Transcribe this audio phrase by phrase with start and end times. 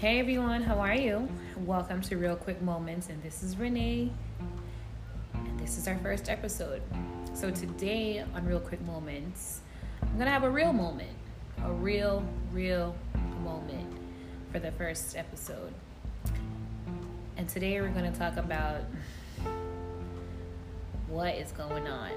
[0.00, 1.28] Hey everyone, how are you?
[1.66, 4.10] Welcome to Real Quick Moments, and this is Renee,
[5.34, 6.80] and this is our first episode.
[7.34, 9.60] So, today on Real Quick Moments,
[10.00, 11.10] I'm gonna have a real moment,
[11.62, 12.96] a real, real
[13.44, 13.92] moment
[14.50, 15.74] for the first episode.
[17.36, 18.80] And today we're gonna talk about
[21.08, 22.12] what is going on.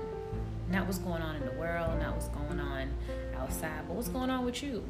[0.71, 2.93] Not what's going on in the world, not what's going on
[3.35, 4.85] outside, but what's going on with you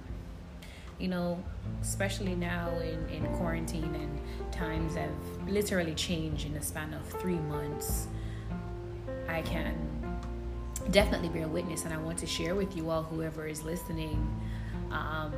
[1.00, 1.44] you know,
[1.82, 5.10] especially now in, in quarantine and times have
[5.48, 8.08] literally changed in the span of three months,
[9.28, 9.76] I can
[10.92, 14.28] definitely bear witness and I want to share with you all, whoever is listening.
[14.92, 15.34] Um,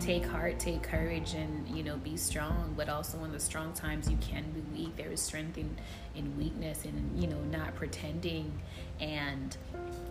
[0.00, 2.74] take heart, take courage, and you know, be strong.
[2.76, 4.96] But also, in the strong times, you can be weak.
[4.96, 5.76] There is strength in,
[6.14, 8.52] in weakness, and you know, not pretending
[9.00, 9.56] and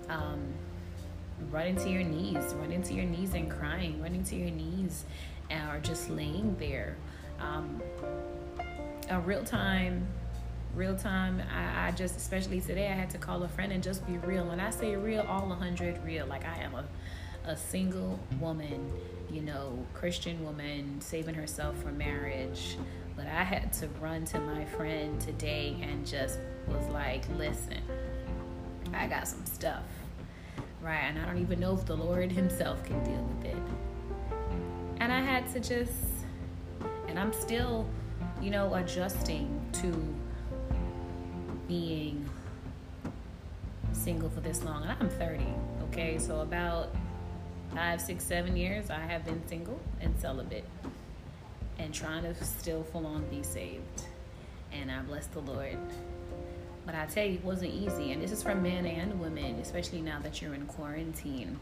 [0.09, 0.41] um,
[1.52, 5.05] running to your knees, running to your knees and crying, running to your knees,
[5.52, 6.97] or just laying there.
[7.39, 7.81] Um,
[9.09, 10.08] a real time,
[10.75, 11.41] real time.
[11.53, 14.45] I, I just, especially today, I had to call a friend and just be real.
[14.45, 16.25] When I say real, all 100 real.
[16.25, 16.86] Like I am a,
[17.45, 18.91] a single woman,
[19.31, 22.77] you know, Christian woman saving herself for marriage.
[23.16, 27.81] But I had to run to my friend today and just was like, listen,
[28.94, 29.83] I got some stuff
[30.84, 31.06] right?
[31.06, 33.58] And I don't even know if the Lord Himself can deal with it.
[35.00, 35.94] And I had to just,
[37.08, 37.88] and I'm still,
[38.42, 40.16] you know, adjusting to
[41.67, 42.30] being
[43.94, 44.84] single for this long.
[44.84, 45.45] And I'm 30,
[45.86, 46.17] okay?
[46.20, 46.94] So about
[47.73, 50.66] five, six, seven years, I have been single and celibate
[51.80, 54.04] and trying to still full on be saved.
[54.72, 55.78] And I bless the Lord
[56.86, 58.12] but I tell you, it wasn't easy.
[58.12, 61.59] And this is for men and women, especially now that you're in quarantine.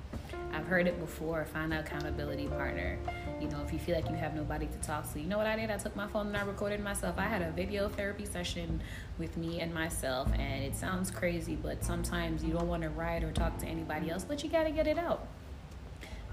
[0.53, 2.97] I've heard it before find an accountability partner.
[3.39, 5.47] You know, if you feel like you have nobody to talk to, you know what
[5.47, 5.71] I did?
[5.71, 7.15] I took my phone and I recorded myself.
[7.17, 8.81] I had a video therapy session
[9.17, 13.23] with me and myself, and it sounds crazy, but sometimes you don't want to write
[13.23, 15.27] or talk to anybody else, but you got to get it out.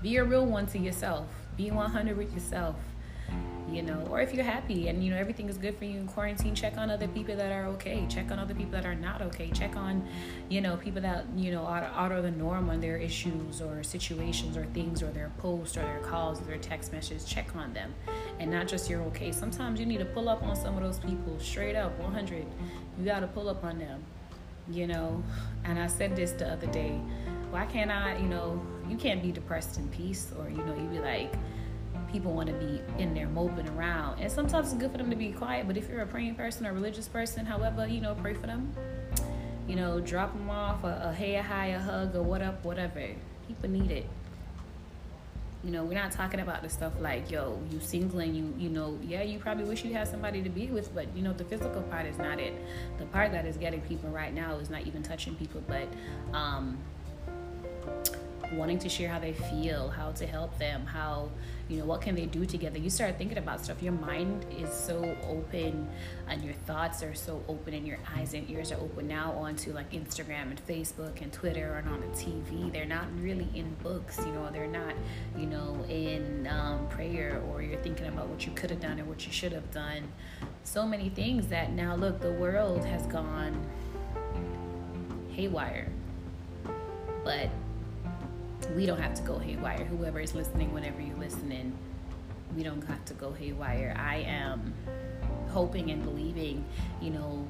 [0.03, 2.77] Be a real one to yourself, be 100 with yourself
[3.73, 6.07] you know or if you're happy and you know everything is good for you in
[6.07, 8.07] quarantine check on other people that are okay.
[8.09, 9.51] Check on other people that are not okay.
[9.51, 10.07] Check on
[10.49, 13.83] you know people that you know are out of the norm on their issues or
[13.83, 17.25] situations or things or their posts or their calls or their text messages.
[17.25, 17.95] Check on them.
[18.39, 19.33] And not just you're okay.
[19.33, 22.47] Sometimes you need to pull up on some of those people straight up 100
[22.99, 24.03] you got to pull up on them
[24.71, 25.23] you know.
[25.65, 27.01] And i said this the other day.
[27.51, 30.89] Why can't i you know you can't be depressed in peace or you know you
[30.89, 31.33] be like
[32.11, 34.21] people want to be in there moping around.
[34.21, 36.67] And sometimes it's good for them to be quiet, but if you're a praying person
[36.67, 38.73] or religious person, however, you know, pray for them.
[39.67, 42.65] You know, drop them off a, a hey, a hi, a hug, or what up,
[42.65, 43.03] whatever.
[43.47, 44.07] People need it.
[45.63, 48.71] You know, we're not talking about the stuff like, yo, you single and you, you
[48.71, 51.45] know, yeah, you probably wish you had somebody to be with, but you know, the
[51.45, 52.55] physical part is not it.
[52.99, 55.89] The part that is getting people right now is not even touching people, but
[56.33, 56.79] um,
[58.53, 61.31] wanting to share how they feel, how to help them, how,
[61.69, 62.79] you know, what can they do together.
[62.79, 63.83] You start thinking about stuff.
[63.83, 65.89] Your mind is so open
[66.29, 69.73] and your thoughts are so open and your eyes and ears are open now onto
[69.73, 72.73] like Instagram and Facebook and Twitter and on the TV.
[72.73, 74.95] They're not really in books, you know, they're not,
[75.37, 79.05] you know, in um, prayer or you're thinking about what you could have done or
[79.05, 80.09] what you should have done.
[80.65, 83.55] So many things that now look, the world has gone
[85.39, 85.89] haywire.
[87.25, 87.51] But
[88.75, 89.85] we don't have to go haywire.
[89.85, 91.77] Whoever is listening, whenever you're listening,
[92.57, 93.95] we don't have to go haywire.
[93.99, 94.75] I am
[95.49, 96.65] hoping and believing,
[97.01, 97.49] you know,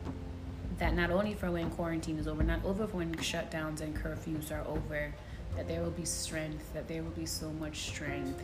[0.78, 4.66] that not only for when quarantine is over, not over when shutdowns and curfews are
[4.68, 5.12] over,
[5.56, 8.42] that there will be strength, that there will be so much strength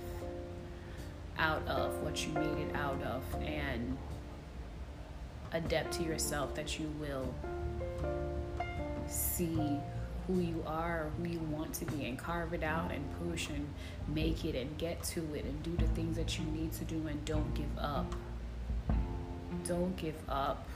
[1.38, 3.96] out of what you made it out of, and
[5.52, 7.32] adapt to yourself that you will
[9.06, 9.78] see
[10.26, 13.66] who you are, who you want to be, and carve it out and push and
[14.08, 17.06] make it and get to it and do the things that you need to do
[17.06, 18.14] and don't give up.
[19.64, 20.66] Don't give up.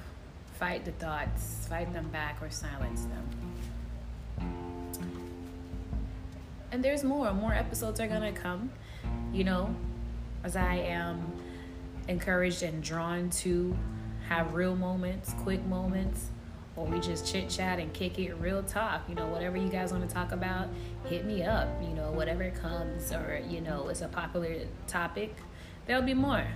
[0.58, 3.28] Fight the thoughts, fight them back or silence them.
[6.70, 7.32] And there's more.
[7.32, 8.70] More episodes are going to come,
[9.32, 9.74] you know,
[10.44, 11.32] as I am
[12.08, 13.76] encouraged and drawn to
[14.28, 16.28] have real moments, quick moments
[16.78, 19.02] or we just chit chat and kick it real talk.
[19.08, 20.69] You know, whatever you guys want to talk about,
[21.06, 21.69] hit me up.
[21.82, 24.54] You know, whatever comes or, you know, it's a popular
[24.86, 25.34] topic,
[25.86, 26.46] there'll be more.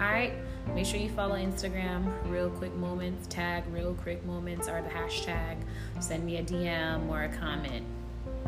[0.00, 0.32] All right.
[0.74, 5.56] Make sure you follow Instagram, Real Quick Moments, tag Real Quick Moments or the hashtag.
[6.00, 7.84] Send me a DM or a comment.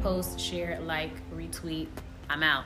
[0.01, 1.89] Post, share, like, retweet.
[2.29, 2.65] I'm out.